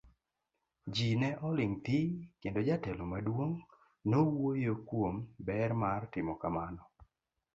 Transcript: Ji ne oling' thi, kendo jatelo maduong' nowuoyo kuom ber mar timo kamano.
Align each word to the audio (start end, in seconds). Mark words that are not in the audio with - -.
Ji 0.93 1.07
ne 1.23 1.27
oling' 1.49 1.75
thi, 1.87 1.97
kendo 2.45 2.59
jatelo 2.69 3.03
maduong' 3.11 3.55
nowuoyo 4.09 4.73
kuom 4.87 5.15
ber 5.51 5.69
mar 5.83 6.01
timo 6.13 6.33
kamano. 6.41 6.81